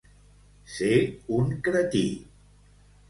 [0.75, 0.97] Ser
[1.41, 2.03] un cretí.